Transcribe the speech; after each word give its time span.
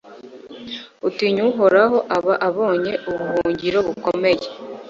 Utinya 1.07 1.41
Uhoraho 1.51 1.97
aba 2.17 2.33
abonye 2.47 2.93
ubuhungiro 3.09 3.79
bukomeye 3.87 4.45